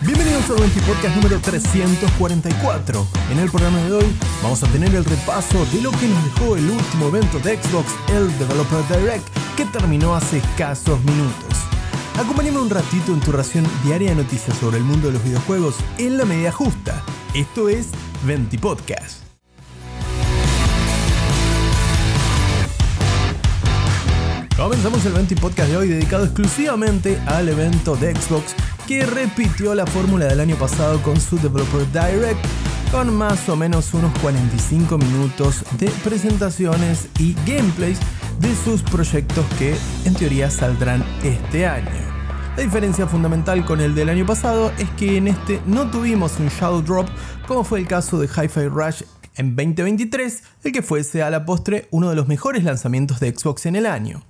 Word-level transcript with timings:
Bienvenidos 0.00 0.50
al 0.50 0.56
20 0.56 0.80
Podcast 0.82 1.16
número 1.16 1.38
344. 1.40 3.06
En 3.30 3.38
el 3.38 3.50
programa 3.50 3.78
de 3.78 3.92
hoy 3.92 4.16
vamos 4.42 4.62
a 4.62 4.66
tener 4.68 4.94
el 4.94 5.04
repaso 5.04 5.64
de 5.72 5.80
lo 5.80 5.90
que 5.92 6.08
nos 6.08 6.24
dejó 6.24 6.56
el 6.56 6.70
último 6.70 7.08
evento 7.08 7.38
de 7.38 7.56
Xbox, 7.56 7.92
el 8.08 8.38
Developer 8.38 8.86
Direct, 8.88 9.26
que 9.56 9.64
terminó 9.66 10.14
hace 10.14 10.38
escasos 10.38 11.02
minutos. 11.04 11.58
Acompáñame 12.18 12.58
un 12.58 12.70
ratito 12.70 13.12
en 13.12 13.20
tu 13.20 13.32
ración 13.32 13.66
diaria 13.84 14.10
de 14.10 14.16
noticias 14.16 14.56
sobre 14.58 14.76
el 14.78 14.84
mundo 14.84 15.06
de 15.08 15.14
los 15.14 15.24
videojuegos 15.24 15.76
en 15.98 16.18
la 16.18 16.24
medida 16.24 16.52
justa. 16.52 17.02
Esto 17.34 17.68
es 17.68 17.88
20 18.24 18.58
Podcast. 18.58 19.23
Comenzamos 24.64 25.04
el 25.04 25.12
20 25.12 25.36
Podcast 25.36 25.68
de 25.68 25.76
hoy 25.76 25.88
dedicado 25.88 26.24
exclusivamente 26.24 27.20
al 27.26 27.50
evento 27.50 27.96
de 27.96 28.16
Xbox 28.16 28.54
que 28.88 29.04
repitió 29.04 29.74
la 29.74 29.84
fórmula 29.84 30.24
del 30.24 30.40
año 30.40 30.56
pasado 30.56 31.02
con 31.02 31.20
su 31.20 31.36
Developer 31.36 31.86
Direct 31.92 32.40
con 32.90 33.14
más 33.14 33.46
o 33.50 33.56
menos 33.56 33.92
unos 33.92 34.18
45 34.20 34.96
minutos 34.96 35.66
de 35.78 35.90
presentaciones 36.02 37.08
y 37.18 37.34
gameplays 37.44 37.98
de 38.40 38.54
sus 38.54 38.80
proyectos 38.80 39.44
que 39.58 39.76
en 40.06 40.14
teoría 40.14 40.50
saldrán 40.50 41.04
este 41.22 41.66
año. 41.66 41.90
La 42.56 42.62
diferencia 42.62 43.06
fundamental 43.06 43.66
con 43.66 43.82
el 43.82 43.94
del 43.94 44.08
año 44.08 44.24
pasado 44.24 44.72
es 44.78 44.88
que 44.92 45.18
en 45.18 45.28
este 45.28 45.60
no 45.66 45.90
tuvimos 45.90 46.40
un 46.40 46.48
Shadow 46.48 46.80
Drop 46.80 47.08
como 47.46 47.64
fue 47.64 47.80
el 47.80 47.86
caso 47.86 48.18
de 48.18 48.28
Hi-Fi 48.28 48.68
Rush 48.68 49.02
en 49.36 49.56
2023, 49.56 50.42
el 50.64 50.72
que 50.72 50.80
fuese 50.80 51.22
a 51.22 51.28
la 51.28 51.44
postre 51.44 51.86
uno 51.90 52.08
de 52.08 52.16
los 52.16 52.28
mejores 52.28 52.64
lanzamientos 52.64 53.20
de 53.20 53.34
Xbox 53.36 53.66
en 53.66 53.76
el 53.76 53.84
año. 53.84 54.24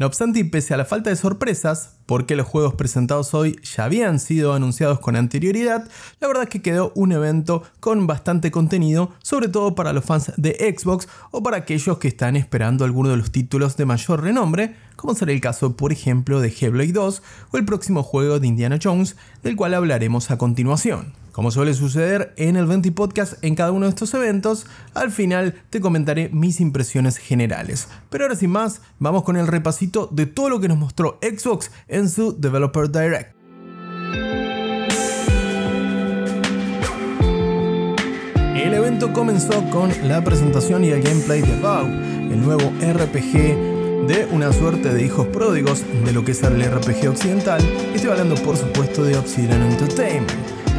No 0.00 0.06
obstante, 0.06 0.38
y 0.38 0.44
pese 0.44 0.72
a 0.72 0.78
la 0.78 0.86
falta 0.86 1.10
de 1.10 1.16
sorpresas, 1.16 1.98
porque 2.06 2.34
los 2.34 2.46
juegos 2.46 2.72
presentados 2.72 3.34
hoy 3.34 3.60
ya 3.62 3.84
habían 3.84 4.18
sido 4.18 4.54
anunciados 4.54 4.98
con 4.98 5.14
anterioridad, 5.14 5.86
la 6.20 6.26
verdad 6.26 6.44
es 6.44 6.48
que 6.48 6.62
quedó 6.62 6.90
un 6.94 7.12
evento 7.12 7.64
con 7.80 8.06
bastante 8.06 8.50
contenido, 8.50 9.10
sobre 9.22 9.48
todo 9.48 9.74
para 9.74 9.92
los 9.92 10.02
fans 10.02 10.32
de 10.38 10.74
Xbox 10.74 11.06
o 11.32 11.42
para 11.42 11.58
aquellos 11.58 11.98
que 11.98 12.08
están 12.08 12.34
esperando 12.36 12.86
alguno 12.86 13.10
de 13.10 13.18
los 13.18 13.30
títulos 13.30 13.76
de 13.76 13.84
mayor 13.84 14.22
renombre, 14.22 14.74
como 15.00 15.14
será 15.14 15.32
el 15.32 15.40
caso, 15.40 15.76
por 15.76 15.92
ejemplo, 15.92 16.40
de 16.40 16.48
Hellblade 16.48 16.92
2 16.92 17.22
o 17.52 17.56
el 17.56 17.64
próximo 17.64 18.02
juego 18.02 18.38
de 18.38 18.46
Indiana 18.46 18.78
Jones, 18.80 19.16
del 19.42 19.56
cual 19.56 19.72
hablaremos 19.72 20.30
a 20.30 20.36
continuación. 20.36 21.14
Como 21.32 21.50
suele 21.50 21.72
suceder 21.72 22.34
en 22.36 22.56
el 22.56 22.66
20 22.66 22.92
Podcast 22.92 23.42
en 23.42 23.54
cada 23.54 23.72
uno 23.72 23.86
de 23.86 23.90
estos 23.90 24.12
eventos, 24.12 24.66
al 24.92 25.10
final 25.10 25.54
te 25.70 25.80
comentaré 25.80 26.28
mis 26.28 26.60
impresiones 26.60 27.16
generales. 27.16 27.88
Pero 28.10 28.24
ahora 28.24 28.36
sin 28.36 28.50
más, 28.50 28.82
vamos 28.98 29.22
con 29.22 29.38
el 29.38 29.46
repasito 29.46 30.06
de 30.12 30.26
todo 30.26 30.50
lo 30.50 30.60
que 30.60 30.68
nos 30.68 30.76
mostró 30.76 31.18
Xbox 31.22 31.70
en 31.88 32.10
su 32.10 32.38
Developer 32.38 32.90
Direct. 32.90 33.34
El 38.54 38.74
evento 38.74 39.14
comenzó 39.14 39.64
con 39.70 39.90
la 40.06 40.22
presentación 40.22 40.84
y 40.84 40.90
el 40.90 41.02
gameplay 41.02 41.40
de 41.40 41.58
Vow, 41.58 41.86
el 41.86 42.42
nuevo 42.42 42.70
RPG 42.82 43.69
de 44.06 44.26
una 44.32 44.52
suerte 44.52 44.92
de 44.92 45.04
hijos 45.04 45.26
pródigos 45.28 45.84
de 46.04 46.12
lo 46.12 46.24
que 46.24 46.32
es 46.32 46.42
el 46.42 46.62
RPG 46.62 47.08
occidental. 47.08 47.60
Estoy 47.94 48.10
hablando 48.10 48.34
por 48.36 48.56
supuesto 48.56 49.02
de 49.04 49.16
Obsidian 49.16 49.62
Entertainment 49.62 50.30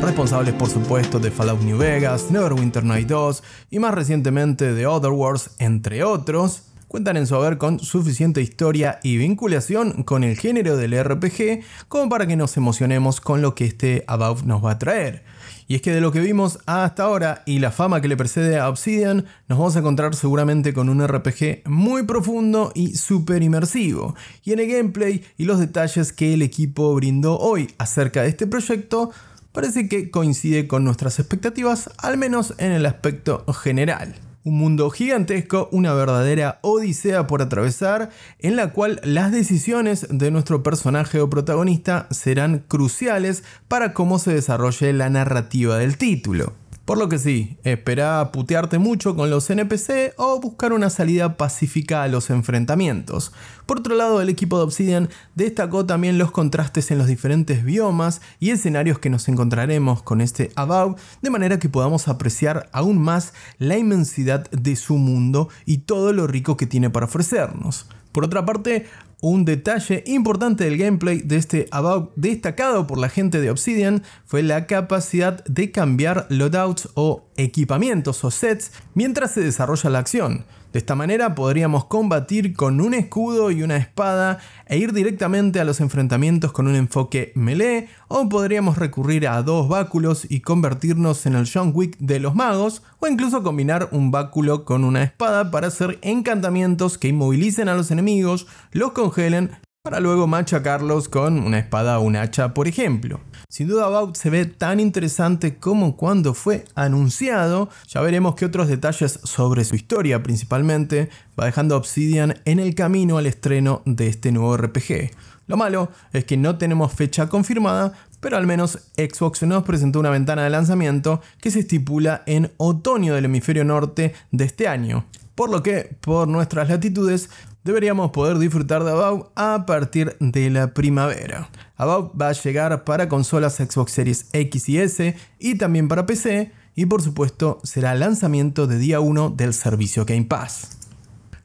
responsables 0.02 0.56
por 0.56 0.68
supuesto 0.68 1.20
de 1.20 1.30
Fallout 1.30 1.62
New 1.62 1.78
Vegas, 1.78 2.32
Neverwinter 2.32 2.84
Night 2.84 3.08
2 3.08 3.44
y 3.70 3.80
más 3.80 3.94
recientemente 3.94 4.74
de 4.74 4.88
Other 4.88 5.12
Wars, 5.12 5.52
entre 5.60 6.04
otros, 6.04 6.64
cuentan 6.88 7.18
en 7.18 7.28
su 7.28 7.36
haber 7.36 7.58
con 7.58 7.80
suficiente 7.80 8.42
historia 8.42 9.00
y 9.04 9.18
vinculación 9.18 10.04
con 10.04 10.24
el 10.24 10.38
género 10.38 10.76
del 10.76 11.02
RPG 11.02 11.64
como 11.88 12.10
para 12.10 12.28
que 12.28 12.36
nos 12.36 12.58
emocionemos 12.58 13.22
con 13.22 13.42
lo 13.42 13.56
que 13.56 13.66
este 13.66 14.04
About 14.08 14.42
nos 14.42 14.66
va 14.66 14.72
a 14.72 14.80
traer. 14.80 15.24
Y 15.72 15.76
es 15.76 15.82
que 15.82 15.94
de 15.94 16.02
lo 16.02 16.12
que 16.12 16.20
vimos 16.20 16.60
hasta 16.66 17.04
ahora 17.04 17.44
y 17.46 17.60
la 17.60 17.72
fama 17.72 18.02
que 18.02 18.10
le 18.10 18.18
precede 18.18 18.60
a 18.60 18.68
Obsidian, 18.68 19.24
nos 19.48 19.58
vamos 19.58 19.74
a 19.78 19.80
encontrar 19.80 20.14
seguramente 20.16 20.74
con 20.74 20.90
un 20.90 21.02
RPG 21.02 21.62
muy 21.64 22.04
profundo 22.04 22.74
y 22.76 22.98
súper 22.98 23.42
inmersivo. 23.42 24.14
Y 24.44 24.52
en 24.52 24.60
el 24.60 24.68
gameplay 24.68 25.24
y 25.38 25.46
los 25.46 25.60
detalles 25.60 26.12
que 26.12 26.34
el 26.34 26.42
equipo 26.42 26.94
brindó 26.94 27.38
hoy 27.38 27.74
acerca 27.78 28.22
de 28.22 28.28
este 28.28 28.48
proyecto, 28.48 29.12
parece 29.54 29.88
que 29.88 30.12
coincide 30.12 30.68
con 30.68 30.84
nuestras 30.84 31.20
expectativas, 31.20 31.90
al 32.00 32.18
menos 32.18 32.54
en 32.58 32.74
el 32.74 32.86
aspecto 32.86 33.46
general. 33.54 34.16
Un 34.44 34.58
mundo 34.58 34.90
gigantesco, 34.90 35.70
una 35.72 35.94
verdadera 35.94 36.58
odisea 36.64 37.28
por 37.28 37.44
atravesar, 37.44 38.10
en 38.40 38.56
la 38.56 38.72
cual 38.72 39.00
las 39.04 39.32
decisiones 39.32 40.08
de 40.10 40.32
nuestro 40.32 40.64
personaje 40.64 41.20
o 41.20 41.30
protagonista 41.30 42.08
serán 42.10 42.66
cruciales 42.68 43.44
para 43.68 43.94
cómo 43.94 44.18
se 44.18 44.34
desarrolle 44.34 44.94
la 44.94 45.12
narrativa 45.12 45.78
del 45.78 45.98
título. 45.98 46.61
Por 46.92 46.98
lo 46.98 47.08
que 47.08 47.20
sí, 47.20 47.58
espera 47.64 48.34
putearte 48.34 48.78
mucho 48.78 49.16
con 49.16 49.30
los 49.30 49.50
NPC 49.50 50.14
o 50.18 50.42
buscar 50.42 50.74
una 50.74 50.90
salida 50.90 51.38
pacífica 51.38 52.04
a 52.04 52.10
los 52.10 52.30
enfrentamientos. 52.30 53.32
Por 53.66 53.80
otro 53.80 53.96
lado, 53.96 54.22
el 54.22 54.28
equipo 54.28 54.58
de 54.58 54.66
Obsidian 54.66 55.10
destacó 55.34 55.86
también 55.86 56.18
los 56.18 56.32
contrastes 56.32 56.92
en 56.92 56.98
los 56.98 57.08
diferentes 57.08 57.64
biomas 57.64 58.20
y 58.42 58.50
escenarios 58.50 59.00
que 59.00 59.10
nos 59.10 59.30
encontraremos 59.30 60.04
con 60.04 60.20
este 60.20 60.52
About, 60.58 61.00
de 61.22 61.30
manera 61.30 61.60
que 61.60 61.70
podamos 61.70 62.10
apreciar 62.10 62.70
aún 62.74 62.98
más 63.00 63.32
la 63.58 63.78
inmensidad 63.78 64.52
de 64.52 64.76
su 64.76 64.98
mundo 64.98 65.48
y 65.66 65.78
todo 65.78 66.12
lo 66.12 66.28
rico 66.28 66.58
que 66.58 66.68
tiene 66.68 66.90
para 66.90 67.06
ofrecernos. 67.06 67.88
Por 68.12 68.26
otra 68.26 68.46
parte, 68.46 68.88
un 69.22 69.46
detalle 69.46 70.04
importante 70.08 70.66
del 70.66 70.78
gameplay 70.78 71.20
de 71.20 71.38
este 71.38 71.68
About 71.72 72.12
destacado 72.16 72.88
por 72.88 72.98
la 72.98 73.08
gente 73.08 73.40
de 73.40 73.52
Obsidian 73.52 74.04
fue 74.26 74.42
la 74.44 74.66
capacidad 74.66 75.44
de 75.46 75.72
cambiar 75.72 76.26
loadouts 76.30 76.90
o 76.96 77.31
equipamientos 77.42 78.24
o 78.24 78.32
sets 78.32 78.72
mientras 78.94 79.32
se 79.32 79.42
desarrolla 79.42 79.90
la 79.90 80.00
acción. 80.00 80.46
De 80.72 80.80
esta 80.80 80.96
manera 80.96 81.36
podríamos 81.36 81.86
combatir 81.86 82.54
con 82.54 82.80
un 82.80 82.94
escudo 82.94 83.52
y 83.52 83.62
una 83.62 83.76
espada 83.76 84.40
e 84.68 84.78
ir 84.78 84.94
directamente 84.94 85.60
a 85.60 85.66
los 85.66 85.82
enfrentamientos 85.82 86.54
con 86.54 86.66
un 86.68 86.76
enfoque 86.76 87.34
melee 87.36 87.90
o 88.08 88.30
podríamos 88.30 88.78
recurrir 88.78 89.28
a 89.28 89.44
dos 89.44 89.68
báculos 89.68 90.26
y 90.30 90.40
convertirnos 90.40 91.26
en 91.26 91.36
el 91.36 91.50
John 91.52 91.72
Wick 91.76 91.98
de 91.98 92.22
los 92.22 92.36
magos 92.36 92.84
o 93.00 93.08
incluso 93.08 93.44
combinar 93.44 93.90
un 93.92 94.12
báculo 94.12 94.64
con 94.64 94.86
una 94.86 95.04
espada 95.04 95.52
para 95.52 95.68
hacer 95.68 96.00
encantamientos 96.04 96.98
que 96.98 97.10
inmovilicen 97.10 97.68
a 97.68 97.76
los 97.76 97.92
enemigos, 97.92 98.48
los 98.72 98.94
congelen 98.94 99.52
para 99.84 100.00
luego 100.00 100.28
machacarlos 100.28 101.10
con 101.10 101.40
una 101.40 101.58
espada 101.58 102.00
o 102.00 102.04
un 102.04 102.16
hacha, 102.16 102.54
por 102.54 102.68
ejemplo. 102.68 103.20
Sin 103.52 103.68
duda 103.68 103.86
About 103.86 104.16
se 104.16 104.30
ve 104.30 104.46
tan 104.46 104.80
interesante 104.80 105.58
como 105.58 105.98
cuando 105.98 106.34
fue 106.34 106.64
anunciado. 106.74 107.68
Ya 107.90 108.00
veremos 108.00 108.36
qué 108.36 108.46
otros 108.46 108.70
detalles 108.70 109.20
sobre 109.26 109.66
su 109.66 109.76
historia 109.76 110.24
principalmente 110.24 111.10
va 111.38 111.48
dejando 111.48 111.76
Obsidian 111.76 112.36
en 112.46 112.60
el 112.60 112.76
camino 112.76 113.18
al 113.18 113.26
estreno 113.26 113.82
de 113.84 114.08
este 114.08 114.32
nuevo 114.32 114.56
RPG. 114.56 115.12
Lo 115.48 115.58
malo 115.58 115.92
es 116.14 116.24
que 116.24 116.38
no 116.38 116.58
tenemos 116.58 116.94
fecha 116.94 117.28
confirmada, 117.28 117.92
pero 118.22 118.38
al 118.38 118.48
menos 118.48 118.80
Xbox 118.96 119.44
nos 119.44 119.64
presentó 119.64 120.00
una 120.00 120.12
ventana 120.12 120.46
de 120.46 120.50
lanzamiento 120.50 121.20
que 121.42 121.52
se 121.52 121.60
estipula 121.60 122.24
en 122.28 122.54
otoño 122.56 123.16
del 123.16 123.26
hemisferio 123.26 123.66
norte 123.66 124.14
de 124.32 124.46
este 124.46 124.70
año. 124.70 125.04
Por 125.36 125.50
lo 125.50 125.62
que, 125.62 125.94
por 126.00 126.30
nuestras 126.30 126.70
latitudes, 126.70 127.30
deberíamos 127.64 128.12
poder 128.12 128.38
disfrutar 128.38 128.84
de 128.84 128.92
About 128.92 129.32
a 129.36 129.66
partir 129.66 130.16
de 130.20 130.50
la 130.50 130.74
primavera. 130.74 131.50
About 131.78 132.20
va 132.20 132.30
a 132.30 132.34
llegar 132.34 132.84
para 132.84 133.10
consolas 133.10 133.56
Xbox 133.56 133.92
Series 133.92 134.28
X 134.34 134.70
y 134.70 134.78
S 134.80 135.16
y 135.40 135.58
también 135.58 135.88
para 135.88 136.06
PC 136.06 136.52
y 136.76 136.86
por 136.86 137.02
supuesto 137.02 137.60
será 137.64 137.96
lanzamiento 137.96 138.68
de 138.68 138.78
día 138.78 139.00
1 139.00 139.32
del 139.32 139.54
servicio 139.54 140.06
Game 140.06 140.26
Pass. 140.26 140.81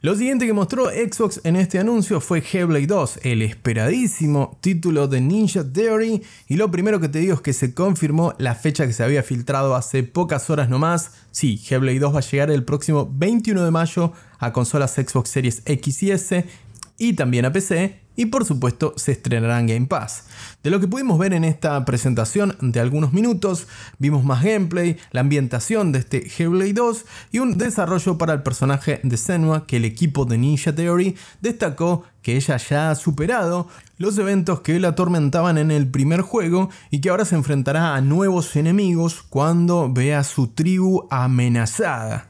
Lo 0.07 0.15
siguiente 0.15 0.47
que 0.47 0.53
mostró 0.53 0.85
Xbox 0.85 1.41
en 1.43 1.57
este 1.57 1.81
anuncio 1.81 2.21
fue 2.21 2.39
Hellblade 2.41 2.87
2, 2.87 3.19
el 3.25 3.43
esperadísimo 3.43 4.57
título 4.61 5.09
de 5.09 5.21
Ninja 5.21 5.65
Theory. 5.65 6.23
Y 6.47 6.55
lo 6.55 6.71
primero 6.71 7.01
que 7.01 7.09
te 7.09 7.19
digo 7.19 7.35
es 7.35 7.41
que 7.41 7.53
se 7.53 7.75
confirmó 7.75 8.33
la 8.39 8.55
fecha 8.55 8.87
que 8.87 8.93
se 8.93 9.03
había 9.03 9.25
filtrado 9.25 9.75
hace 9.75 10.05
pocas 10.05 10.49
horas 10.49 10.69
nomás. 10.69 11.11
Sí, 11.33 11.61
Hellblade 11.69 11.99
2 11.99 12.15
va 12.15 12.19
a 12.21 12.23
llegar 12.23 12.53
el 12.53 12.63
próximo 12.63 13.11
21 13.13 13.65
de 13.65 13.71
mayo 13.73 14.13
a 14.39 14.53
consolas 14.53 14.93
Xbox 14.93 15.29
Series 15.29 15.63
X 15.65 16.05
y 16.05 16.13
S 16.13 16.45
y 16.99 17.15
también 17.15 17.45
a 17.45 17.53
PC 17.53 18.06
y 18.17 18.27
por 18.27 18.45
supuesto 18.45 18.95
se 18.97 19.13
estrenará 19.13 19.61
en 19.61 19.67
Game 19.67 19.87
Pass. 19.87 20.25
De 20.63 20.71
lo 20.71 20.81
que 20.81 20.89
pudimos 20.89 21.19
ver 21.19 21.33
en 21.33 21.45
esta 21.45 21.85
presentación 21.85 22.57
de 22.61 22.81
algunos 22.81 23.13
minutos, 23.13 23.69
vimos 23.99 24.25
más 24.25 24.43
gameplay, 24.43 24.97
la 25.13 25.21
ambientación 25.21 25.93
de 25.93 26.01
este 26.01 26.27
Hellblade 26.27 26.73
2 26.73 27.05
y 27.33 27.39
un 27.39 27.59
desarrollo 27.59 28.19
para 28.19 28.33
el 28.33 28.43
personaje 28.43 29.01
de 29.03 29.17
Senua 29.17 29.67
que 29.67 29.77
el 29.77 29.85
equipo 29.85 30.25
de 30.25 30.39
Ninja 30.39 30.75
Theory 30.75 31.17
destacó 31.41 32.05
que 32.23 32.37
ella 32.37 32.57
ya 32.57 32.91
ha 32.91 32.95
superado 32.97 33.69
los 33.99 34.19
eventos 34.19 34.61
que 34.61 34.81
la 34.81 34.89
atormentaban 34.89 35.59
en 35.59 35.71
el 35.71 35.89
primer 35.89 36.23
juego 36.23 36.71
y 36.91 37.01
que 37.01 37.11
ahora 37.11 37.25
se 37.25 37.37
enfrentará 37.37 37.95
a 37.95 38.01
nuevos 38.01 38.57
enemigos 38.57 39.23
cuando 39.23 39.93
vea 39.93 40.25
su 40.25 40.49
tribu 40.49 41.07
amenazada. 41.11 42.29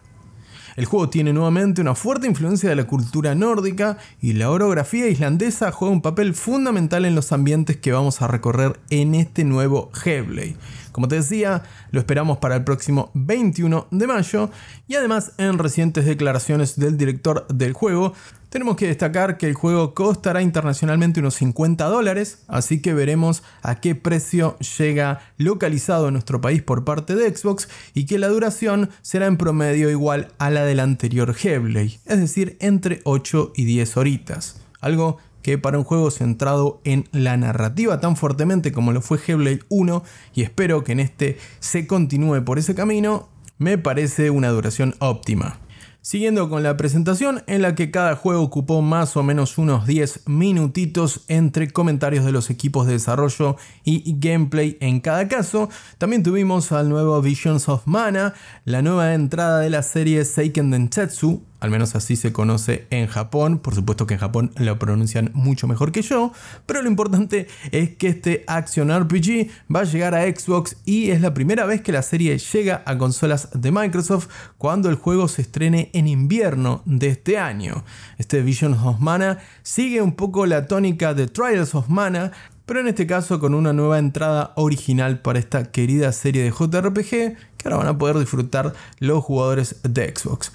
El 0.77 0.85
juego 0.85 1.09
tiene 1.09 1.33
nuevamente 1.33 1.81
una 1.81 1.95
fuerte 1.95 2.27
influencia 2.27 2.69
de 2.69 2.77
la 2.77 2.87
cultura 2.87 3.35
nórdica 3.35 3.97
y 4.21 4.35
la 4.35 4.51
orografía 4.51 5.09
islandesa 5.09 5.73
juega 5.73 5.95
un 5.95 6.03
papel 6.03 6.35
fundamental 6.35 7.07
en 7.07 7.15
los 7.15 7.33
ambientes 7.33 7.79
que 7.79 7.93
vamos 7.93 8.21
a 8.21 8.29
recorrer 8.29 8.79
en 8.91 9.15
este 9.15 9.45
nuevo 9.45 9.91
Hellblade. 10.05 10.57
Como 10.93 11.09
te 11.09 11.17
decía, 11.17 11.63
lo 11.93 12.01
esperamos 12.01 12.39
para 12.39 12.57
el 12.57 12.65
próximo 12.65 13.11
21 13.15 13.87
de 13.91 14.07
mayo 14.07 14.51
y 14.87 14.97
además 14.97 15.33
en 15.39 15.59
recientes 15.59 16.05
declaraciones 16.05 16.79
del 16.79 16.99
director 16.99 17.47
del 17.49 17.73
juego, 17.73 18.13
tenemos 18.57 18.77
que 18.77 18.87
destacar 18.87 19.37
que 19.37 19.47
el 19.47 19.53
juego 19.53 19.93
costará 19.93 20.41
internacionalmente 20.41 21.21
unos 21.21 21.35
50 21.35 21.85
dólares, 21.85 22.39
así 22.49 22.81
que 22.81 22.95
veremos 22.95 23.43
a 23.61 23.83
qué 23.83 23.95
precio 23.95 24.57
llega 24.79 25.21
localizado 25.37 26.09
en 26.09 26.15
nuestro 26.15 26.41
país 26.41 26.63
por 26.63 26.83
parte 26.83 27.15
de 27.17 27.37
Xbox 27.37 27.69
y 27.93 28.07
que 28.07 28.19
la 28.19 28.29
duración 28.29 28.89
será 29.03 29.27
en 29.27 29.37
promedio 29.37 29.91
igual 29.91 30.29
a 30.39 30.49
la 30.49 30.65
del 30.65 30.81
anterior 30.81 31.37
Hellblade, 31.39 31.99
es 32.07 32.19
decir, 32.19 32.57
entre 32.61 33.03
8 33.05 33.53
y 33.57 33.67
10 33.67 33.95
horitas. 33.99 34.59
Algo 34.81 35.19
que 35.43 35.59
para 35.59 35.77
un 35.77 35.85
juego 35.85 36.11
centrado 36.11 36.81
en 36.85 37.11
la 37.13 37.37
narrativa 37.37 38.01
tan 38.01 38.17
fuertemente 38.17 38.73
como 38.73 38.93
lo 38.93 39.03
fue 39.03 39.19
Hellblade 39.19 39.65
1 39.69 40.03
y 40.35 40.41
espero 40.45 40.83
que 40.83 40.93
en 40.93 41.01
este 41.01 41.37
se 41.61 41.87
continúe 41.87 42.43
por 42.43 42.59
ese 42.59 42.75
camino, 42.75 43.29
me 43.59 43.77
parece 43.77 44.31
una 44.31 44.49
duración 44.49 44.95
óptima. 44.99 45.59
Siguiendo 46.07 46.49
con 46.49 46.63
la 46.63 46.77
presentación 46.77 47.43
en 47.49 47.63
la 47.63 47.75
que 47.75 47.91
cada 47.91 48.15
juego 48.15 48.41
ocupó 48.41 48.81
más 48.81 49.17
o 49.17 49.25
menos 49.25 49.59
unos 49.59 49.89
10 49.89 50.29
minutitos 50.29 51.23
entre 51.27 51.73
comentarios 51.73 52.25
de 52.25 52.31
los 52.31 52.49
equipos 52.49 52.87
de 52.87 52.93
desarrollo 52.93 53.57
y 53.83 54.15
gameplay. 54.21 54.79
En 54.81 55.01
cada 55.01 55.27
caso, 55.27 55.69
también 55.99 56.23
tuvimos 56.23 56.71
al 56.71 56.89
nuevo 56.91 57.21
Visions 57.21 57.69
of 57.69 57.89
Mana, 57.89 58.35
la 58.65 58.83
nueva 58.83 59.15
entrada 59.15 59.59
de 59.59 59.69
la 59.69 59.83
serie 59.83 60.25
Seiken 60.25 60.71
Densetsu, 60.71 61.43
al 61.61 61.71
menos 61.71 61.95
así 61.95 62.17
se 62.17 62.33
conoce 62.33 62.87
en 62.91 63.07
Japón, 63.07 63.59
por 63.59 63.75
supuesto 63.75 64.07
que 64.07 64.15
en 64.15 64.21
Japón 64.21 64.53
lo 64.57 64.79
pronuncian 64.79 65.31
mucho 65.35 65.67
mejor 65.67 65.93
que 65.93 66.03
yo, 66.03 66.33
pero 66.67 66.83
lo 66.83 66.89
importante 66.89 67.49
es 67.73 67.97
que 67.97 68.09
este 68.09 68.45
Action 68.47 68.91
RPG 68.91 69.49
va 69.75 69.81
a 69.81 69.85
llegar 69.85 70.15
a 70.15 70.25
Xbox 70.25 70.77
y 70.85 71.11
es 71.11 71.21
la 71.21 71.35
primera 71.35 71.67
vez 71.67 71.81
que 71.81 71.93
la 71.93 72.03
serie 72.03 72.39
llega 72.39 72.83
a 72.87 72.99
consolas 72.99 73.49
de 73.55 73.73
Microsoft 73.73 74.29
cuando 74.59 74.89
el 74.89 74.97
juego 74.97 75.29
se 75.29 75.43
estrene 75.43 75.91
en 75.93 76.07
invierno 76.07 76.83
de 76.85 77.09
este 77.09 77.39
año. 77.39 77.85
Este 78.19 78.43
Vision 78.43 78.75
of 78.75 79.01
Mana 79.01 79.39
sigue 79.63 80.03
un 80.03 80.13
poco 80.13 80.47
la 80.47 80.67
tónica 80.67 81.15
de 81.15 81.27
Trials 81.27 81.75
of 81.75 81.89
Mana, 81.89 82.33
pero 82.67 82.81
en 82.81 82.89
este 82.89 83.07
caso 83.07 83.39
con 83.39 83.55
una 83.55 83.73
nueva 83.73 83.99
entrada 83.99 84.53
original 84.57 85.21
para 85.21 85.39
esta 85.39 85.71
querida 85.71 86.13
serie 86.13 86.43
de 86.43 86.51
JRPG 86.51 87.09
que 87.57 87.65
ahora 87.65 87.77
van 87.77 87.89
a 87.89 87.99
poder 87.99 88.19
disfrutar 88.19 88.75
los 88.99 89.25
jugadores 89.25 89.77
de 89.83 90.13
Xbox. 90.15 90.53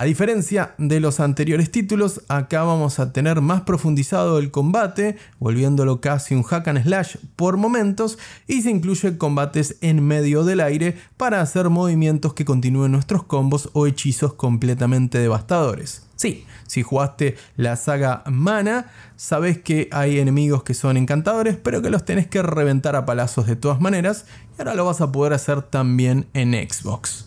A 0.00 0.06
diferencia 0.06 0.74
de 0.78 0.98
los 0.98 1.20
anteriores 1.20 1.70
títulos, 1.70 2.22
acá 2.28 2.62
vamos 2.62 2.98
a 2.98 3.12
tener 3.12 3.42
más 3.42 3.60
profundizado 3.60 4.38
el 4.38 4.50
combate, 4.50 5.18
volviéndolo 5.38 6.00
casi 6.00 6.34
un 6.34 6.42
hack 6.42 6.68
and 6.68 6.84
slash 6.84 7.16
por 7.36 7.58
momentos, 7.58 8.18
y 8.46 8.62
se 8.62 8.70
incluye 8.70 9.18
combates 9.18 9.76
en 9.82 10.02
medio 10.02 10.42
del 10.44 10.60
aire 10.60 10.96
para 11.18 11.42
hacer 11.42 11.68
movimientos 11.68 12.32
que 12.32 12.46
continúen 12.46 12.92
nuestros 12.92 13.24
combos 13.24 13.68
o 13.74 13.86
hechizos 13.86 14.32
completamente 14.32 15.18
devastadores. 15.18 16.06
Sí, 16.16 16.46
si 16.66 16.82
jugaste 16.82 17.36
la 17.56 17.76
saga 17.76 18.22
Mana, 18.24 18.86
sabes 19.16 19.58
que 19.58 19.90
hay 19.92 20.18
enemigos 20.18 20.62
que 20.62 20.72
son 20.72 20.96
encantadores, 20.96 21.58
pero 21.62 21.82
que 21.82 21.90
los 21.90 22.06
tenés 22.06 22.26
que 22.26 22.40
reventar 22.40 22.96
a 22.96 23.04
palazos 23.04 23.46
de 23.46 23.56
todas 23.56 23.82
maneras, 23.82 24.24
y 24.56 24.62
ahora 24.62 24.74
lo 24.76 24.86
vas 24.86 25.02
a 25.02 25.12
poder 25.12 25.34
hacer 25.34 25.60
también 25.60 26.26
en 26.32 26.52
Xbox. 26.52 27.26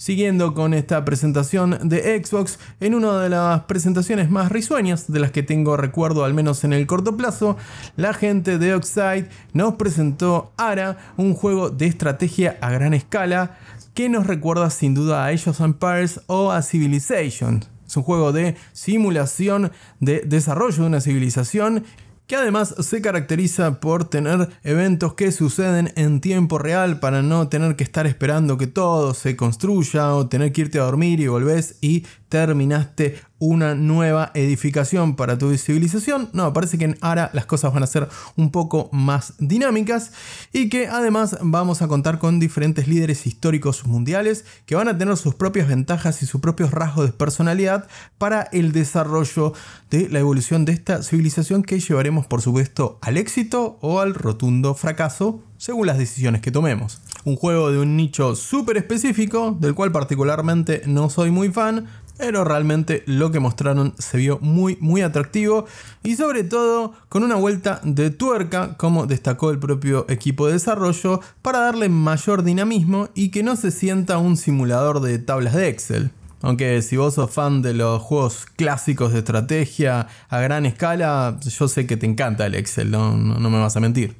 Siguiendo 0.00 0.54
con 0.54 0.72
esta 0.72 1.04
presentación 1.04 1.76
de 1.82 2.24
Xbox, 2.24 2.58
en 2.80 2.94
una 2.94 3.20
de 3.20 3.28
las 3.28 3.64
presentaciones 3.64 4.30
más 4.30 4.50
risueñas 4.50 5.12
de 5.12 5.20
las 5.20 5.30
que 5.30 5.42
tengo 5.42 5.76
recuerdo 5.76 6.24
al 6.24 6.32
menos 6.32 6.64
en 6.64 6.72
el 6.72 6.86
corto 6.86 7.18
plazo, 7.18 7.58
la 7.96 8.14
gente 8.14 8.56
de 8.56 8.72
Oxide 8.72 9.28
nos 9.52 9.74
presentó 9.74 10.54
ARA, 10.56 10.96
un 11.18 11.34
juego 11.34 11.68
de 11.68 11.84
estrategia 11.84 12.56
a 12.62 12.70
gran 12.70 12.94
escala 12.94 13.58
que 13.92 14.08
nos 14.08 14.26
recuerda 14.26 14.70
sin 14.70 14.94
duda 14.94 15.26
a 15.26 15.26
Age 15.26 15.50
of 15.50 15.60
Empires 15.60 16.22
o 16.28 16.50
a 16.50 16.62
Civilization. 16.62 17.62
Es 17.86 17.94
un 17.94 18.02
juego 18.02 18.32
de 18.32 18.56
simulación 18.72 19.70
de 19.98 20.22
desarrollo 20.24 20.80
de 20.80 20.88
una 20.88 21.02
civilización 21.02 21.84
que 22.30 22.36
además 22.36 22.76
se 22.78 23.02
caracteriza 23.02 23.80
por 23.80 24.04
tener 24.04 24.50
eventos 24.62 25.14
que 25.14 25.32
suceden 25.32 25.92
en 25.96 26.20
tiempo 26.20 26.58
real 26.58 27.00
para 27.00 27.22
no 27.22 27.48
tener 27.48 27.74
que 27.74 27.82
estar 27.82 28.06
esperando 28.06 28.56
que 28.56 28.68
todo 28.68 29.14
se 29.14 29.34
construya 29.34 30.14
o 30.14 30.28
tener 30.28 30.52
que 30.52 30.60
irte 30.60 30.78
a 30.78 30.84
dormir 30.84 31.18
y 31.18 31.26
volvés 31.26 31.74
y 31.80 32.06
terminaste 32.28 33.16
una 33.40 33.74
nueva 33.74 34.30
edificación 34.34 35.16
para 35.16 35.38
tu 35.38 35.56
civilización. 35.56 36.28
No, 36.32 36.52
parece 36.52 36.78
que 36.78 36.84
en 36.84 36.98
Ara 37.00 37.30
las 37.32 37.46
cosas 37.46 37.72
van 37.72 37.82
a 37.82 37.88
ser 37.88 38.08
un 38.36 38.52
poco 38.52 38.88
más 38.92 39.34
dinámicas 39.38 40.12
y 40.52 40.68
que 40.68 40.86
además 40.86 41.38
vamos 41.40 41.82
a 41.82 41.88
contar 41.88 42.18
con 42.18 42.38
diferentes 42.38 42.86
líderes 42.86 43.26
históricos 43.26 43.86
mundiales 43.86 44.44
que 44.66 44.76
van 44.76 44.88
a 44.88 44.96
tener 44.96 45.16
sus 45.16 45.34
propias 45.34 45.66
ventajas 45.66 46.22
y 46.22 46.26
sus 46.26 46.40
propios 46.40 46.70
rasgos 46.70 47.06
de 47.06 47.12
personalidad 47.12 47.88
para 48.18 48.42
el 48.52 48.72
desarrollo 48.72 49.54
de 49.90 50.08
la 50.08 50.20
evolución 50.20 50.66
de 50.66 50.72
esta 50.72 51.02
civilización 51.02 51.62
que 51.62 51.80
llevaremos 51.80 52.26
por 52.26 52.42
supuesto 52.42 52.98
al 53.00 53.16
éxito 53.16 53.78
o 53.80 54.00
al 54.00 54.14
rotundo 54.14 54.74
fracaso 54.74 55.42
según 55.60 55.86
las 55.86 55.98
decisiones 55.98 56.40
que 56.40 56.50
tomemos. 56.50 57.02
Un 57.24 57.36
juego 57.36 57.70
de 57.70 57.78
un 57.78 57.94
nicho 57.94 58.34
súper 58.34 58.78
específico, 58.78 59.54
del 59.60 59.74
cual 59.74 59.92
particularmente 59.92 60.80
no 60.86 61.10
soy 61.10 61.30
muy 61.30 61.50
fan, 61.50 61.86
pero 62.20 62.44
realmente 62.44 63.02
lo 63.06 63.32
que 63.32 63.40
mostraron 63.40 63.94
se 63.98 64.18
vio 64.18 64.38
muy 64.42 64.76
muy 64.80 65.00
atractivo 65.00 65.64
y 66.02 66.16
sobre 66.16 66.44
todo 66.44 66.92
con 67.08 67.24
una 67.24 67.36
vuelta 67.36 67.80
de 67.82 68.10
tuerca 68.10 68.76
como 68.76 69.06
destacó 69.06 69.50
el 69.50 69.58
propio 69.58 70.04
equipo 70.10 70.46
de 70.46 70.52
desarrollo 70.52 71.20
para 71.40 71.60
darle 71.60 71.88
mayor 71.88 72.42
dinamismo 72.42 73.08
y 73.14 73.30
que 73.30 73.42
no 73.42 73.56
se 73.56 73.70
sienta 73.70 74.18
un 74.18 74.36
simulador 74.36 75.00
de 75.00 75.18
tablas 75.18 75.54
de 75.54 75.68
Excel. 75.68 76.10
Aunque 76.42 76.82
si 76.82 76.96
vos 76.96 77.14
sos 77.14 77.30
fan 77.30 77.62
de 77.62 77.74
los 77.74 78.02
juegos 78.02 78.46
clásicos 78.56 79.12
de 79.12 79.20
estrategia 79.20 80.06
a 80.28 80.40
gran 80.40 80.66
escala, 80.66 81.38
yo 81.42 81.68
sé 81.68 81.86
que 81.86 81.96
te 81.96 82.06
encanta 82.06 82.46
el 82.46 82.54
Excel, 82.54 82.90
no, 82.90 83.16
no 83.16 83.50
me 83.50 83.58
vas 83.58 83.76
a 83.76 83.80
mentir. 83.80 84.14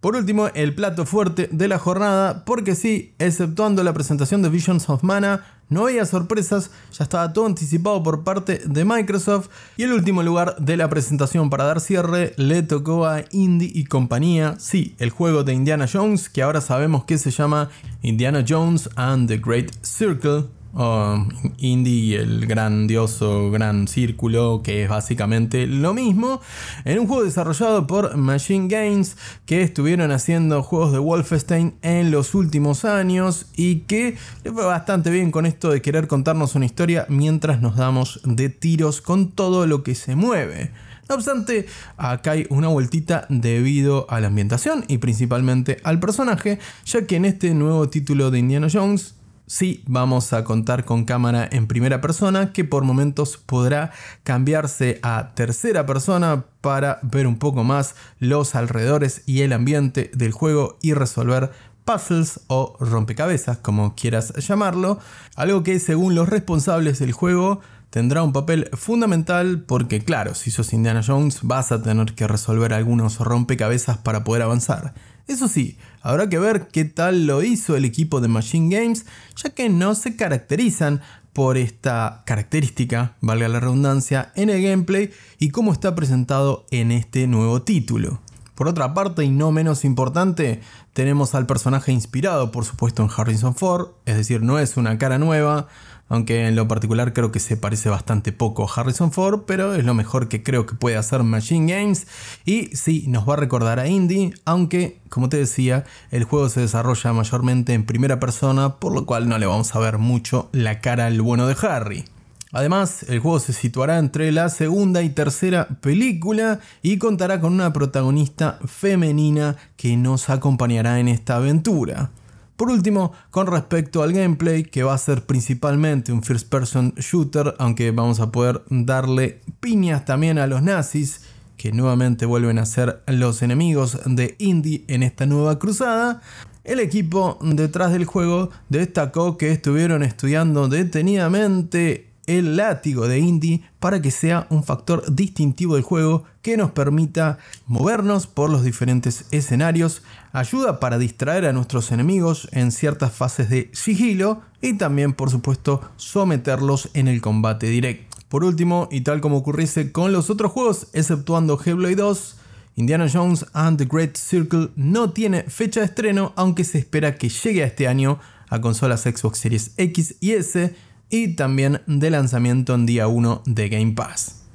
Por 0.00 0.14
último, 0.14 0.48
el 0.54 0.74
plato 0.74 1.04
fuerte 1.04 1.48
de 1.50 1.68
la 1.68 1.78
jornada, 1.78 2.44
porque 2.44 2.74
sí, 2.74 3.14
exceptuando 3.18 3.82
la 3.82 3.92
presentación 3.92 4.40
de 4.40 4.50
Visions 4.50 4.88
of 4.88 5.02
Mana, 5.02 5.42
no 5.68 5.86
había 5.86 6.04
sorpresas, 6.06 6.70
ya 6.92 7.04
estaba 7.04 7.32
todo 7.32 7.46
anticipado 7.46 8.02
por 8.02 8.22
parte 8.22 8.60
de 8.64 8.84
Microsoft. 8.84 9.48
Y 9.76 9.82
el 9.82 9.92
último 9.92 10.22
lugar 10.22 10.56
de 10.58 10.76
la 10.76 10.88
presentación 10.88 11.50
para 11.50 11.64
dar 11.64 11.80
cierre 11.80 12.34
le 12.36 12.62
tocó 12.62 13.06
a 13.06 13.24
Indie 13.32 13.72
y 13.74 13.84
compañía, 13.84 14.54
sí, 14.58 14.94
el 14.98 15.10
juego 15.10 15.44
de 15.44 15.54
Indiana 15.54 15.86
Jones 15.92 16.28
que 16.28 16.42
ahora 16.42 16.60
sabemos 16.60 17.04
que 17.04 17.18
se 17.18 17.30
llama 17.30 17.70
Indiana 18.02 18.44
Jones 18.46 18.88
and 18.96 19.28
the 19.28 19.38
Great 19.38 19.72
Circle, 19.82 20.44
o 20.76 21.26
Indie 21.58 22.16
el 22.16 22.46
grandioso 22.46 23.50
gran 23.50 23.88
círculo, 23.88 24.60
que 24.62 24.84
es 24.84 24.88
básicamente 24.88 25.66
lo 25.66 25.94
mismo, 25.94 26.40
en 26.84 26.98
un 26.98 27.06
juego 27.06 27.24
desarrollado 27.24 27.86
por 27.86 28.16
Machine 28.16 28.68
Games, 28.68 29.16
que 29.46 29.62
estuvieron 29.62 30.10
haciendo 30.12 30.62
juegos 30.62 30.92
de 30.92 30.98
Wolfenstein 30.98 31.74
en 31.80 32.10
los 32.10 32.34
últimos 32.34 32.84
años 32.84 33.46
y 33.56 33.80
que 33.80 34.16
le 34.44 34.52
fue 34.52 34.66
bastante 34.66 35.10
bien 35.10 35.30
con 35.30 35.46
esto 35.46 35.70
de 35.70 35.80
querer 35.80 36.06
contarnos 36.06 36.54
una 36.54 36.66
historia 36.66 37.06
mientras 37.08 37.62
nos 37.62 37.76
damos 37.76 38.20
de 38.24 38.50
tiros 38.50 39.00
con 39.00 39.30
todo 39.30 39.66
lo 39.66 39.82
que 39.82 39.94
se 39.94 40.14
mueve. 40.14 40.72
No 41.08 41.14
obstante, 41.14 41.66
acá 41.96 42.32
hay 42.32 42.46
una 42.50 42.68
vueltita 42.68 43.26
debido 43.28 44.06
a 44.10 44.20
la 44.20 44.26
ambientación 44.26 44.84
y 44.88 44.98
principalmente 44.98 45.78
al 45.84 46.00
personaje, 46.00 46.58
ya 46.84 47.06
que 47.06 47.16
en 47.16 47.24
este 47.24 47.54
nuevo 47.54 47.88
título 47.88 48.30
de 48.30 48.40
Indiana 48.40 48.66
Jones 48.70 49.14
sí 49.46 49.82
vamos 49.86 50.32
a 50.32 50.44
contar 50.44 50.84
con 50.84 51.04
cámara 51.04 51.48
en 51.50 51.66
primera 51.66 52.00
persona 52.00 52.52
que 52.52 52.64
por 52.64 52.84
momentos 52.84 53.36
podrá 53.36 53.92
cambiarse 54.22 54.98
a 55.02 55.32
tercera 55.34 55.86
persona 55.86 56.44
para 56.60 56.98
ver 57.02 57.26
un 57.26 57.38
poco 57.38 57.64
más 57.64 57.94
los 58.18 58.54
alrededores 58.54 59.22
y 59.26 59.42
el 59.42 59.52
ambiente 59.52 60.10
del 60.14 60.32
juego 60.32 60.78
y 60.82 60.94
resolver 60.94 61.50
puzzles 61.84 62.40
o 62.48 62.76
rompecabezas, 62.80 63.58
como 63.58 63.94
quieras 63.94 64.34
llamarlo, 64.46 64.98
algo 65.36 65.62
que 65.62 65.78
según 65.78 66.14
los 66.14 66.28
responsables 66.28 66.98
del 66.98 67.12
juego 67.12 67.60
tendrá 67.90 68.22
un 68.22 68.32
papel 68.32 68.68
fundamental 68.72 69.62
porque 69.66 70.04
claro, 70.04 70.34
si 70.34 70.50
sos 70.50 70.72
Indiana 70.72 71.02
Jones 71.06 71.38
vas 71.42 71.72
a 71.72 71.80
tener 71.80 72.14
que 72.14 72.26
resolver 72.26 72.74
algunos 72.74 73.18
rompecabezas 73.20 73.98
para 73.98 74.24
poder 74.24 74.42
avanzar. 74.42 74.94
Eso 75.26 75.48
sí, 75.48 75.76
habrá 76.02 76.28
que 76.28 76.38
ver 76.38 76.68
qué 76.68 76.84
tal 76.84 77.26
lo 77.26 77.42
hizo 77.42 77.76
el 77.76 77.84
equipo 77.84 78.20
de 78.20 78.28
Machine 78.28 78.76
Games, 78.76 79.06
ya 79.34 79.50
que 79.50 79.68
no 79.68 79.96
se 79.96 80.14
caracterizan 80.14 81.00
por 81.32 81.58
esta 81.58 82.22
característica, 82.24 83.16
valga 83.20 83.48
la 83.48 83.58
redundancia, 83.60 84.32
en 84.36 84.50
el 84.50 84.62
gameplay 84.62 85.10
y 85.38 85.50
cómo 85.50 85.72
está 85.72 85.94
presentado 85.96 86.64
en 86.70 86.92
este 86.92 87.26
nuevo 87.26 87.62
título. 87.62 88.20
Por 88.54 88.68
otra 88.68 88.94
parte, 88.94 89.24
y 89.24 89.30
no 89.30 89.52
menos 89.52 89.84
importante, 89.84 90.62
tenemos 90.94 91.34
al 91.34 91.46
personaje 91.46 91.92
inspirado, 91.92 92.52
por 92.52 92.64
supuesto, 92.64 93.02
en 93.02 93.10
Harrison 93.14 93.54
Ford, 93.54 93.88
es 94.06 94.16
decir, 94.16 94.42
no 94.42 94.58
es 94.60 94.78
una 94.78 94.96
cara 94.96 95.18
nueva, 95.18 95.66
aunque 96.08 96.46
en 96.46 96.56
lo 96.56 96.68
particular 96.68 97.12
creo 97.12 97.32
que 97.32 97.40
se 97.40 97.56
parece 97.56 97.88
bastante 97.88 98.32
poco 98.32 98.64
a 98.64 98.72
Harrison 98.72 99.12
Ford, 99.12 99.42
pero 99.46 99.74
es 99.74 99.84
lo 99.84 99.94
mejor 99.94 100.28
que 100.28 100.42
creo 100.42 100.66
que 100.66 100.74
puede 100.74 100.96
hacer 100.96 101.22
Machine 101.22 101.72
Games 101.72 102.06
y 102.44 102.74
sí, 102.76 103.04
nos 103.08 103.28
va 103.28 103.34
a 103.34 103.38
recordar 103.38 103.78
a 103.78 103.88
Indy, 103.88 104.32
aunque 104.44 105.00
como 105.08 105.28
te 105.28 105.36
decía, 105.36 105.84
el 106.10 106.24
juego 106.24 106.48
se 106.48 106.60
desarrolla 106.60 107.12
mayormente 107.12 107.74
en 107.74 107.86
primera 107.86 108.20
persona, 108.20 108.76
por 108.76 108.92
lo 108.92 109.06
cual 109.06 109.28
no 109.28 109.38
le 109.38 109.46
vamos 109.46 109.74
a 109.74 109.78
ver 109.78 109.98
mucho 109.98 110.48
la 110.52 110.80
cara 110.80 111.06
al 111.06 111.20
bueno 111.22 111.46
de 111.46 111.56
Harry. 111.62 112.04
Además, 112.52 113.04
el 113.08 113.18
juego 113.18 113.40
se 113.40 113.52
situará 113.52 113.98
entre 113.98 114.32
la 114.32 114.48
segunda 114.48 115.02
y 115.02 115.10
tercera 115.10 115.68
película 115.80 116.60
y 116.80 116.96
contará 116.96 117.40
con 117.40 117.52
una 117.52 117.72
protagonista 117.72 118.58
femenina 118.64 119.56
que 119.76 119.96
nos 119.96 120.30
acompañará 120.30 121.00
en 121.00 121.08
esta 121.08 121.36
aventura. 121.36 122.10
Por 122.56 122.70
último, 122.70 123.12
con 123.30 123.46
respecto 123.46 124.02
al 124.02 124.12
gameplay, 124.12 124.64
que 124.64 124.82
va 124.82 124.94
a 124.94 124.98
ser 124.98 125.26
principalmente 125.26 126.10
un 126.10 126.22
first 126.22 126.48
person 126.48 126.94
shooter, 126.96 127.54
aunque 127.58 127.90
vamos 127.90 128.18
a 128.20 128.32
poder 128.32 128.62
darle 128.70 129.42
piñas 129.60 130.04
también 130.06 130.38
a 130.38 130.46
los 130.46 130.62
nazis, 130.62 131.20
que 131.58 131.72
nuevamente 131.72 132.26
vuelven 132.26 132.58
a 132.58 132.66
ser 132.66 133.02
los 133.06 133.42
enemigos 133.42 133.98
de 134.06 134.36
Indy 134.38 134.84
en 134.88 135.02
esta 135.02 135.26
nueva 135.26 135.58
cruzada, 135.58 136.22
el 136.64 136.80
equipo 136.80 137.38
detrás 137.42 137.92
del 137.92 138.06
juego 138.06 138.50
destacó 138.68 139.38
que 139.38 139.52
estuvieron 139.52 140.02
estudiando 140.02 140.68
detenidamente 140.68 142.10
el 142.26 142.56
látigo 142.56 143.06
de 143.06 143.20
Indy 143.20 143.62
para 143.78 144.02
que 144.02 144.10
sea 144.10 144.46
un 144.50 144.64
factor 144.64 145.14
distintivo 145.14 145.76
del 145.76 145.84
juego 145.84 146.24
que 146.42 146.56
nos 146.56 146.72
permita 146.72 147.38
movernos 147.66 148.26
por 148.26 148.50
los 148.50 148.64
diferentes 148.64 149.26
escenarios, 149.30 150.02
ayuda 150.36 150.80
para 150.80 150.98
distraer 150.98 151.46
a 151.46 151.54
nuestros 151.54 151.90
enemigos 151.92 152.46
en 152.52 152.70
ciertas 152.70 153.12
fases 153.12 153.48
de 153.48 153.70
sigilo 153.72 154.42
y 154.60 154.74
también 154.74 155.14
por 155.14 155.30
supuesto 155.30 155.80
someterlos 155.96 156.90
en 156.92 157.08
el 157.08 157.22
combate 157.22 157.68
directo. 157.68 158.18
Por 158.28 158.44
último, 158.44 158.86
y 158.90 159.00
tal 159.00 159.22
como 159.22 159.38
ocurriese 159.38 159.92
con 159.92 160.12
los 160.12 160.28
otros 160.28 160.52
juegos, 160.52 160.88
exceptuando 160.92 161.58
Hellblade 161.58 161.96
2, 161.96 162.36
Indiana 162.74 163.06
Jones 163.10 163.46
and 163.54 163.78
the 163.78 163.86
Great 163.86 164.16
Circle 164.16 164.68
no 164.76 165.10
tiene 165.10 165.44
fecha 165.44 165.80
de 165.80 165.86
estreno, 165.86 166.34
aunque 166.36 166.64
se 166.64 166.78
espera 166.78 167.16
que 167.16 167.30
llegue 167.30 167.62
a 167.62 167.66
este 167.66 167.88
año 167.88 168.18
a 168.50 168.60
consolas 168.60 169.02
Xbox 169.02 169.38
Series 169.38 169.72
X 169.78 170.16
y 170.20 170.32
S 170.32 170.74
y 171.08 171.28
también 171.28 171.80
de 171.86 172.10
lanzamiento 172.10 172.74
en 172.74 172.84
día 172.84 173.08
1 173.08 173.42
de 173.46 173.68
Game 173.70 173.92
Pass. 173.92 174.45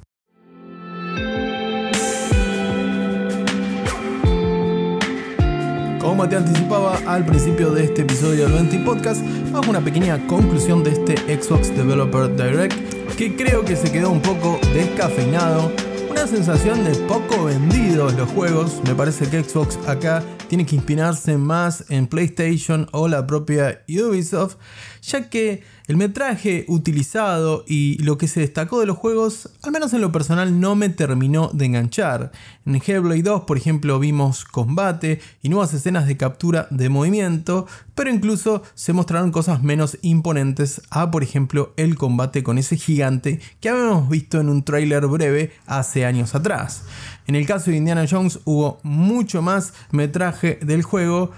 Como 6.22 6.30
te 6.30 6.36
anticipaba 6.36 6.98
al 7.04 7.26
principio 7.26 7.72
de 7.72 7.82
este 7.82 8.02
episodio 8.02 8.44
del 8.44 8.52
20 8.52 8.78
Podcast, 8.84 9.22
hago 9.52 9.68
una 9.68 9.80
pequeña 9.80 10.24
conclusión 10.28 10.84
de 10.84 10.92
este 10.92 11.16
Xbox 11.16 11.74
Developer 11.74 12.36
Direct 12.36 12.76
que 13.16 13.34
creo 13.34 13.64
que 13.64 13.74
se 13.74 13.90
quedó 13.90 14.10
un 14.10 14.22
poco 14.22 14.60
descafeinado 14.72 15.72
una 16.08 16.28
sensación 16.28 16.84
de 16.84 16.94
poco 17.08 17.46
vendidos 17.46 18.14
los 18.14 18.30
juegos. 18.30 18.80
Me 18.84 18.94
parece 18.94 19.28
que 19.28 19.42
Xbox 19.42 19.76
acá 19.88 20.22
tiene 20.48 20.64
que 20.64 20.76
inspirarse 20.76 21.36
más 21.38 21.86
en 21.88 22.06
PlayStation 22.06 22.86
o 22.92 23.08
la 23.08 23.26
propia 23.26 23.82
Ubisoft, 23.88 24.58
ya 25.02 25.28
que 25.28 25.64
el 25.86 25.96
metraje 25.96 26.64
utilizado 26.68 27.64
y 27.66 28.02
lo 28.02 28.18
que 28.18 28.28
se 28.28 28.40
destacó 28.40 28.80
de 28.80 28.86
los 28.86 28.96
juegos, 28.96 29.50
al 29.62 29.72
menos 29.72 29.92
en 29.92 30.00
lo 30.00 30.12
personal, 30.12 30.60
no 30.60 30.74
me 30.74 30.88
terminó 30.88 31.50
de 31.52 31.66
enganchar. 31.66 32.32
En 32.64 32.76
Hellblade 32.76 33.22
2, 33.22 33.42
por 33.42 33.56
ejemplo, 33.56 33.98
vimos 33.98 34.44
combate 34.44 35.20
y 35.42 35.48
nuevas 35.48 35.74
escenas 35.74 36.06
de 36.06 36.16
captura 36.16 36.68
de 36.70 36.88
movimiento, 36.88 37.66
pero 37.94 38.10
incluso 38.10 38.62
se 38.74 38.92
mostraron 38.92 39.32
cosas 39.32 39.62
menos 39.62 39.98
imponentes 40.02 40.82
a, 40.90 41.10
por 41.10 41.22
ejemplo, 41.22 41.74
el 41.76 41.96
combate 41.96 42.42
con 42.42 42.58
ese 42.58 42.76
gigante 42.76 43.40
que 43.60 43.68
habíamos 43.68 44.08
visto 44.08 44.40
en 44.40 44.48
un 44.48 44.64
tráiler 44.64 45.06
breve 45.06 45.52
hace 45.66 46.04
años 46.04 46.34
atrás. 46.34 46.84
En 47.26 47.36
el 47.36 47.46
caso 47.46 47.70
de 47.70 47.76
Indiana 47.76 48.06
Jones 48.08 48.40
hubo 48.44 48.80
mucho 48.82 49.42
más 49.42 49.74
metraje 49.90 50.58
del 50.62 50.82
juego, 50.82 51.30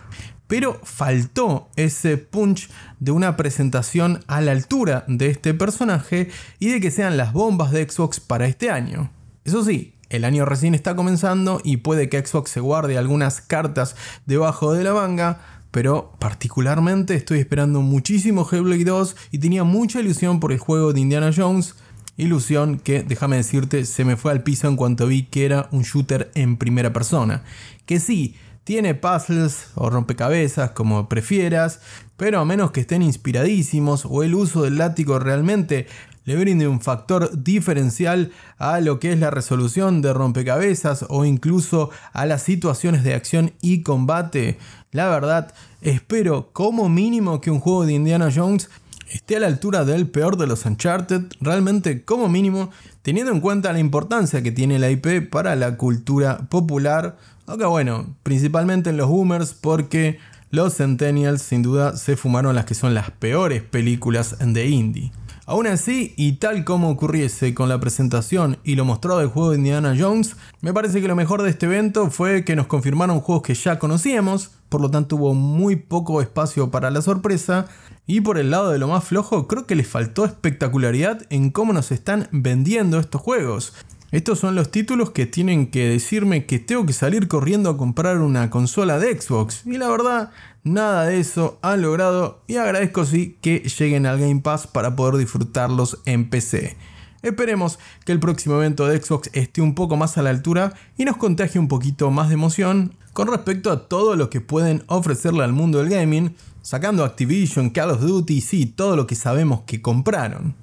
pero 0.55 0.79
faltó 0.85 1.69
ese 1.75 2.17
punch 2.17 2.71
de 3.01 3.11
una 3.11 3.37
presentación 3.37 4.21
a 4.29 4.41
la 4.41 4.53
altura 4.53 5.05
de 5.09 5.29
este 5.29 5.53
personaje 5.53 6.31
y 6.61 6.69
de 6.69 6.81
que 6.81 6.93
sean 6.93 7.17
las 7.17 7.33
bombas 7.33 7.73
de 7.73 7.91
Xbox 7.91 8.21
para 8.21 8.47
este 8.47 8.71
año. 8.71 9.11
Eso 9.45 9.65
sí, 9.65 9.95
el 10.11 10.25
año 10.25 10.45
recién 10.45 10.77
está 10.77 10.95
comenzando 10.95 11.61
y 11.65 11.79
puede 11.79 12.09
que 12.09 12.25
Xbox 12.25 12.53
se 12.53 12.61
guarde 12.61 12.97
algunas 12.97 13.41
cartas 13.41 13.97
debajo 14.27 14.73
de 14.73 14.85
la 14.85 14.95
manga, 14.95 15.41
pero 15.73 16.13
particularmente 16.21 17.17
estoy 17.17 17.41
esperando 17.41 17.81
muchísimo 17.81 18.49
Hellblade 18.49 18.85
2 18.85 19.17
y 19.33 19.39
tenía 19.39 19.65
mucha 19.65 19.99
ilusión 19.99 20.39
por 20.39 20.53
el 20.53 20.59
juego 20.59 20.93
de 20.93 21.01
Indiana 21.01 21.33
Jones. 21.37 21.75
Ilusión 22.17 22.79
que, 22.79 23.03
déjame 23.03 23.39
decirte, 23.39 23.85
se 23.87 24.05
me 24.05 24.17
fue 24.17 24.31
al 24.31 24.45
piso 24.45 24.69
en 24.69 24.77
cuanto 24.77 25.09
vi 25.09 25.25
que 25.25 25.47
era 25.47 25.69
un 25.73 25.83
shooter 25.83 26.31
en 26.37 26.59
primera 26.59 26.93
persona. 26.93 27.43
Que 27.87 27.99
sí, 27.99 28.37
tiene 28.65 28.95
puzzles 28.95 29.69
o 29.75 29.91
rompecabezas, 29.91 30.71
como 30.71 31.09
prefieras, 31.09 31.81
pero 32.17 32.41
a 32.41 32.45
menos 32.45 32.71
que 32.71 32.81
estén 32.81 33.03
inspiradísimos 33.03 34.07
o 34.09 34.23
el 34.23 34.35
uso 34.35 34.63
del 34.63 34.79
látigo 34.79 35.19
realmente 35.19 35.87
le 36.25 36.37
brinde 36.37 36.67
un 36.67 36.81
factor 36.81 37.45
diferencial 37.45 38.33
a 38.57 38.81
lo 38.81 38.99
que 38.99 39.13
es 39.13 39.19
la 39.19 39.31
resolución 39.31 40.01
de 40.01 40.13
rompecabezas 40.13 41.05
o 41.09 41.25
incluso 41.25 41.91
a 42.13 42.25
las 42.25 42.43
situaciones 42.43 43.05
de 43.05 43.15
acción 43.15 43.53
y 43.61 43.83
combate. 43.83 44.59
La 44.91 45.09
verdad, 45.09 45.53
espero 45.83 46.51
como 46.53 46.89
mínimo 46.89 47.41
que 47.43 47.51
un 47.51 47.61
juego 47.61 47.85
de 47.85 47.93
Indiana 47.93 48.31
Jones 48.35 48.71
esté 49.11 49.37
a 49.37 49.41
la 49.41 49.49
altura 49.49 49.85
del 49.85 50.09
peor 50.09 50.37
de 50.39 50.47
los 50.47 50.65
Uncharted, 50.65 51.23
realmente 51.41 52.05
como 52.05 52.29
mínimo, 52.29 52.71
teniendo 53.03 53.33
en 53.33 53.41
cuenta 53.41 53.73
la 53.73 53.79
importancia 53.79 54.43
que 54.43 54.51
tiene 54.51 54.79
la 54.79 54.91
IP 54.91 55.29
para 55.31 55.55
la 55.57 55.77
cultura 55.77 56.49
popular, 56.49 57.19
aunque 57.47 57.67
bueno, 57.67 58.15
principalmente 58.23 58.91
en 58.91 58.97
los 58.97 59.09
boomers 59.09 59.55
porque 59.55 60.19
los 60.51 60.77
Centennials 60.77 61.43
sin 61.43 61.63
duda 61.63 61.97
se 61.97 62.17
fumaron 62.17 62.55
las 62.55 62.65
que 62.65 62.75
son 62.75 62.95
las 62.95 63.11
peores 63.11 63.63
películas 63.63 64.37
de 64.41 64.67
indie. 64.69 65.13
Aún 65.47 65.67
así, 65.67 66.15
y 66.17 66.37
tal 66.37 66.65
como 66.65 66.89
ocurriese 66.89 67.53
con 67.53 67.69
la 67.69 67.79
presentación 67.79 68.57
y 68.65 68.77
lo 68.77 68.87
mostrado 68.87 69.19
del 69.19 69.29
juego 69.29 69.51
de 69.51 69.59
Indiana 69.59 69.95
Jones, 69.99 70.37
me 70.63 70.73
parece 70.73 71.03
que 71.03 71.09
lo 71.09 71.17
mejor 71.17 71.43
de 71.43 71.51
este 71.51 71.67
evento 71.67 72.11
fue 72.11 72.45
que 72.45 72.57
nos 72.57 72.67
confirmaron 72.67 73.21
juegos 73.21 73.43
que 73.43 73.55
ya 73.55 73.79
conocíamos, 73.79 74.53
por 74.71 74.81
lo 74.81 74.91
tanto 74.91 75.17
hubo 75.17 75.35
muy 75.35 75.77
poco 75.77 76.23
espacio 76.23 76.71
para 76.71 76.91
la 76.91 77.03
sorpresa, 77.03 77.67
y 78.07 78.23
por 78.23 78.39
el 78.39 78.51
lado 78.51 78.71
de 78.71 78.79
lo 78.79 78.89
más 78.89 79.05
flojo 79.05 79.47
creo 79.47 79.67
que 79.67 79.75
les 79.75 79.87
faltó 79.87 80.25
espectacularidad 80.25 81.27
en 81.29 81.51
cómo 81.51 81.75
nos 81.75 81.93
están 81.93 82.29
vendiendo 82.33 82.99
estos 82.99 83.21
juegos. 83.21 83.75
Estos 84.15 84.39
son 84.39 84.55
los 84.55 84.71
títulos 84.71 85.11
que 85.11 85.27
tienen 85.27 85.73
que 85.73 85.89
decirme 85.89 86.47
que 86.47 86.61
tengo 86.61 86.87
que 86.87 86.93
salir 86.93 87.27
corriendo 87.27 87.69
a 87.69 87.77
comprar 87.77 88.19
una 88.19 88.49
consola 88.49 89.01
de 89.01 89.21
Xbox. 89.21 89.67
Y 89.67 89.77
la 89.77 89.89
verdad, 89.89 90.31
nada 90.63 91.07
de 91.07 91.19
eso 91.19 91.59
han 91.63 91.83
logrado 91.83 92.41
y 92.47 92.55
agradezco 92.55 93.05
sí 93.07 93.37
que 93.41 93.69
lleguen 93.77 94.07
al 94.07 94.21
Game 94.21 94.41
Pass 94.41 94.69
para 94.69 94.95
poder 94.95 95.17
disfrutarlos 95.17 95.99
en 96.07 96.31
PC. 96.31 96.77
Esperemos 97.23 97.81
que 98.05 98.13
el 98.13 98.21
próximo 98.21 98.55
evento 98.55 98.87
de 98.87 99.03
Xbox 99.03 99.31
esté 99.33 99.61
un 99.63 99.75
poco 99.75 99.97
más 99.97 100.17
a 100.17 100.23
la 100.23 100.31
altura 100.31 100.75
y 100.97 101.05
nos 101.05 101.17
contagie 101.17 101.59
un 101.59 101.67
poquito 101.67 102.13
más 102.13 102.29
de 102.29 102.35
emoción 102.35 102.93
con 103.15 103.27
respecto 103.27 103.73
a 103.73 103.89
todo 103.89 104.15
lo 104.15 104.31
que 104.31 104.41
pueden 104.41 104.85
ofrecerle 104.87 105.43
al 105.43 105.53
mundo 105.53 105.79
del 105.79 105.89
gaming, 105.89 106.37
sacando 106.63 107.03
Activision, 107.03 107.71
Call 107.71 107.91
of 107.91 108.01
Duty, 108.01 108.41
sí, 108.41 108.67
todo 108.67 108.95
lo 108.95 109.09
que 109.09 109.17
sabemos 109.17 109.63
que 109.63 109.83
compraron. 109.83 110.55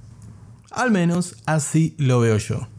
Al 0.70 0.90
menos 0.90 1.36
así 1.46 1.96
lo 1.98 2.22
veo 2.22 2.38
yo. 2.38 2.71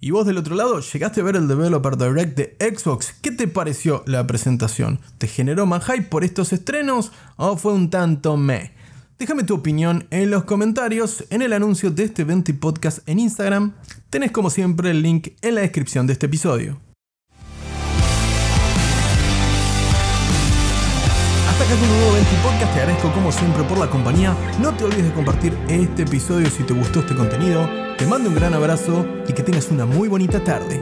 Y 0.00 0.12
vos 0.12 0.24
del 0.26 0.38
otro 0.38 0.54
lado, 0.54 0.78
llegaste 0.78 1.20
a 1.20 1.24
ver 1.24 1.34
el 1.34 1.48
Developer 1.48 1.96
Direct 1.96 2.36
de 2.36 2.56
Xbox. 2.60 3.16
¿Qué 3.20 3.32
te 3.32 3.48
pareció 3.48 4.04
la 4.06 4.24
presentación? 4.28 5.00
¿Te 5.18 5.26
generó 5.26 5.66
más 5.66 5.84
por 6.08 6.22
estos 6.22 6.52
estrenos 6.52 7.10
o 7.34 7.56
fue 7.56 7.72
un 7.72 7.90
tanto 7.90 8.36
meh? 8.36 8.72
Déjame 9.18 9.42
tu 9.42 9.56
opinión 9.56 10.06
en 10.10 10.30
los 10.30 10.44
comentarios, 10.44 11.24
en 11.30 11.42
el 11.42 11.52
anuncio 11.52 11.90
de 11.90 12.04
este 12.04 12.22
20 12.22 12.54
podcast 12.54 13.00
en 13.08 13.18
Instagram. 13.18 13.74
Tenés 14.08 14.30
como 14.30 14.50
siempre 14.50 14.92
el 14.92 15.02
link 15.02 15.30
en 15.42 15.56
la 15.56 15.62
descripción 15.62 16.06
de 16.06 16.12
este 16.12 16.26
episodio. 16.26 16.78
Hasta 21.48 21.64
acá 21.64 21.74
tu 21.74 21.86
nuevo 21.86 22.12
20 22.12 22.30
podcast, 22.44 22.72
te 22.72 22.80
agradezco 22.82 23.12
como 23.12 23.32
siempre 23.32 23.64
por 23.64 23.78
la 23.78 23.90
compañía. 23.90 24.36
No 24.62 24.72
te 24.74 24.84
olvides 24.84 25.06
de 25.06 25.12
compartir 25.12 25.58
este 25.68 26.02
episodio 26.02 26.48
si 26.48 26.62
te 26.62 26.72
gustó 26.72 27.00
este 27.00 27.16
contenido. 27.16 27.87
Te 27.98 28.06
mando 28.06 28.28
un 28.28 28.36
gran 28.36 28.54
abrazo 28.54 29.04
y 29.26 29.32
que 29.32 29.42
tengas 29.42 29.72
una 29.72 29.84
muy 29.84 30.06
bonita 30.06 30.44
tarde. 30.44 30.80